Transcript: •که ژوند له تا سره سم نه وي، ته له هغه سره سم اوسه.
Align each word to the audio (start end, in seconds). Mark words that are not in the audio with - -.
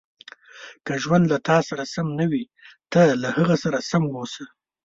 •که 0.85 0.93
ژوند 1.03 1.25
له 1.31 1.37
تا 1.47 1.57
سره 1.69 1.83
سم 1.93 2.07
نه 2.19 2.25
وي، 2.31 2.43
ته 2.91 3.01
له 3.21 3.29
هغه 3.37 3.55
سره 3.63 3.79
سم 3.89 4.03
اوسه. 4.17 4.45